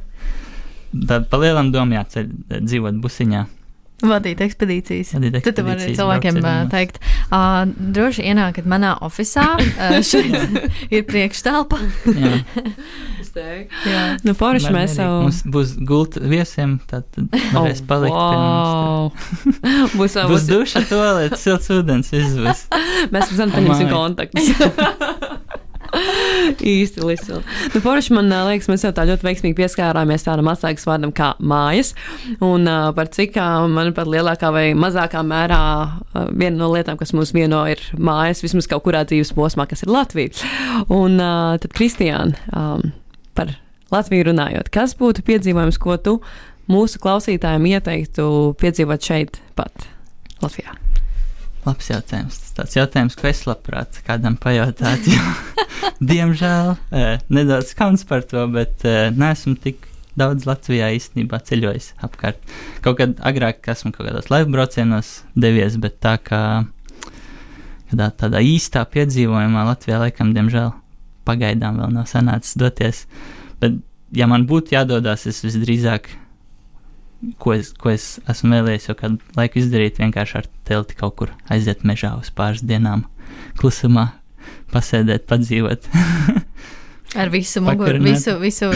[1.10, 2.32] tad palielam domām jāceļ
[2.64, 3.46] dzīvot busiņā.
[4.04, 5.14] Vadīt ekspedīcijas.
[5.16, 6.98] Vadīt ekspedīcijas Tad tu vari cilvēkiem uh, teikt,
[7.30, 7.62] uh,
[7.96, 10.36] droši ienākat manā oficiālā, uh, šeit
[10.96, 11.06] ir
[13.34, 13.90] priekšstelpa.
[13.90, 15.10] Jā, nu, forši mēs jau.
[15.26, 17.06] Mums būs gulta viesiem, tad
[17.54, 19.12] varēs oh, palikt wow.
[19.98, 22.66] būs vēl būs duša, toalets, silts ūdens, viss būs.
[23.14, 24.54] mēs zinām, paņemsim kontaktus.
[25.94, 27.44] Īsti liseli.
[27.70, 31.92] Nu, Forši man liekas, mēs jau tā ļoti veiksmīgi pieskārāmies tādam atslēgas vārdam kā mājas.
[32.42, 33.38] Un uh, par cik,
[33.70, 38.66] manuprāt, lielākā vai mazākā mērā uh, viena no lietām, kas mūs vieno, ir mājas, vismaz
[38.72, 40.34] kaut kurā dzīves posmā, kas ir Latvija.
[40.90, 42.90] Un uh, tad, Kristiāna, um,
[43.38, 43.56] par
[43.94, 46.16] Latviju runājot, kas būtu piedzīvojums, ko tu
[46.72, 48.26] mūsu klausītājiem ieteiktu
[48.62, 49.86] piedzīvot šeit, pat
[50.42, 50.74] Latvijā?
[51.64, 52.40] Labs jautājums.
[52.58, 55.14] Tas jautājums, ko es labprāt kādam pajautātu.
[56.12, 56.74] Diemžēl
[57.32, 58.84] nedaudz kauns par to, bet
[59.16, 59.88] neesmu tik
[60.20, 62.42] daudz Latvijā īstenībā ceļojis apkārt.
[62.86, 66.44] Kaut kad agrāk esmu kaut kādos laivu braucienos devies, bet tā kā
[67.94, 70.72] kādā tādā īstā piedzīvojumā Latvijā laikam, diemžēl,
[71.28, 73.06] pagaidām vēl nav sanācis doties.
[73.62, 73.80] Bet,
[74.16, 76.12] ja man būtu jādodas, es visdrīzāk
[77.40, 81.34] ko es, ko es esmu vēlējies jau kādu laiku izdarīt, vienkārši ar telti kaut kur
[81.54, 83.06] aiziet mežā uz pāris dienām,
[83.60, 84.10] klusumā,
[84.74, 85.88] pasēdēt, padzīvot.
[87.22, 88.70] ar visu muguru, visu, visu,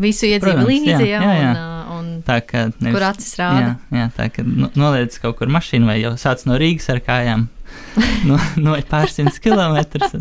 [0.00, 1.52] visu iedzīvu līdzi, jā, jā, jā.
[1.94, 3.74] Un, un tā kā nevis, kur acis rāda.
[3.90, 7.48] Jā, jā tā kā noliec kaut kur mašīnu vai jau sāc no Rīgas ar kājām,
[8.28, 10.14] no, no pārsimts kilometrus.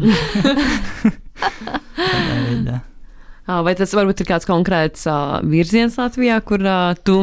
[1.93, 2.81] Tādā veidā.
[3.43, 7.17] Vai tas varbūt ir kāds konkrēts uh, virziens Latvijā, kur uh, tu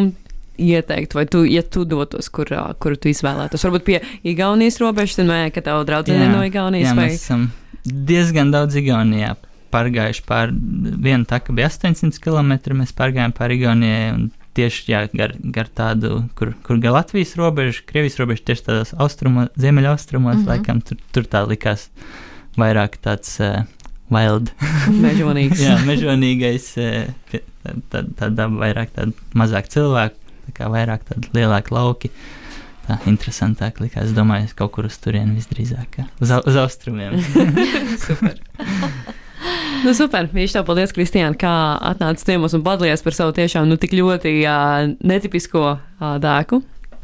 [0.61, 3.65] ieteikt, vai tu, ja tu dotos, kur, uh, kur tu izvēlētos?
[3.65, 6.91] Varbūt pie Igaunijas robežas, tad nē, ka tev draudzene no Igaunijas.
[6.91, 7.09] Jā, vai...
[7.09, 7.49] mēs esam
[7.85, 9.33] diezgan daudz Igaunijā
[9.71, 15.35] pārgājuši pār vienu taku bija 800 km, mēs pārgājām pāri Igaunijai, un tieši jā, gar,
[15.55, 20.43] gar tādu, kur, kur gan Latvijas robeža, Krievijas robeža, tieši tādos austrumos, ziemeļaustrumos, mm.
[20.43, 20.51] -hmm.
[20.51, 21.89] laikam tur, tur tā likās
[22.59, 23.63] vairāk tāds uh,
[24.11, 24.51] wild,
[25.07, 25.63] Mežonīgs.
[25.63, 27.39] jā, mežonīgais, uh,
[27.91, 32.13] tā, tā, daba vairāk tāda mazāk cilvēku, tā kā vairāk tāda lielāka lauki.
[32.89, 37.21] Tā interesantāk likās, es domāju, kaut kur uz turieni visdrīzāk, uz, uz austrumiem.
[38.09, 38.41] super.
[39.81, 40.27] Nu, super.
[40.33, 41.53] Viņš tev paldies, Kristiāna, kā
[41.93, 46.61] atnācis ciemos un padalījies par savu tiešām nu, tik ļoti uh, netipisko uh, dēku.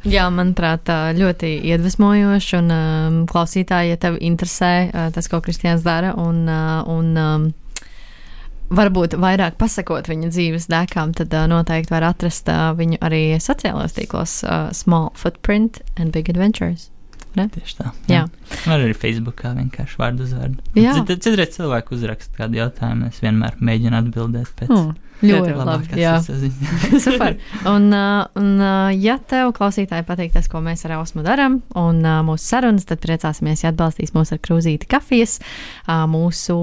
[0.07, 0.87] Jā, manuprāt,
[1.17, 2.57] ļoti iedvesmojoši.
[2.61, 7.47] Un um, klausītāji, ja tev interesē uh, tas, ko Kristians dara, un, uh, un um,
[8.71, 13.97] varbūt vairāk pasakot viņa dzīves dēkām, tad uh, noteikti var atrast uh, viņu arī sociālajos
[13.99, 16.91] tīklos uh, Small Footprint and Big Adventures.
[17.37, 17.91] Tieši tā.
[18.09, 18.23] Jā.
[18.67, 20.63] Var arī Facebookā vienkārši vārdu uzvārdu.
[20.81, 20.95] Jā.
[20.97, 24.95] Cit- Citreiz cilvēku uzrakst kādu jautājumu, es vienmēr mēģinu atbildēt pēc Hmm.
[25.25, 25.97] Ļoti labi.
[25.97, 26.19] Jā.
[27.07, 27.39] Super.
[27.65, 32.03] Un, uh, un uh, ja tev, klausītāji, patīk tas, ko mēs ar Ausmu darām, un
[32.05, 35.39] uh, mūsu sarunas, tad priecāsimies, ja atbalstīs mūs ar krūzīti kafijas,
[35.89, 36.59] mūsu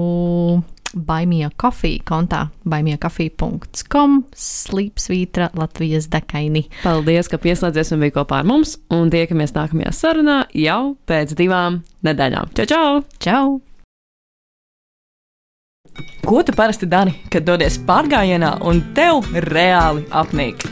[0.94, 6.66] Baimija kafija kontā baimijakaфija.com slīpsvītra Latvijas dekaini.
[6.82, 8.78] Paldies, ka pieslēdzies un bija kopā ar mums.
[8.94, 12.54] Un tiekamies nākamajā sarunā jau pēc divām nedēļām.
[12.58, 13.04] Čau, čau!
[13.24, 13.46] Čau!
[16.24, 20.64] Ko tu parasti dari, kad dodies pārgājienā un tev reāli apnīk?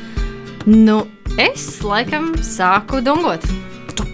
[0.67, 1.03] Nu,
[1.39, 3.72] es laikam sāku dungot.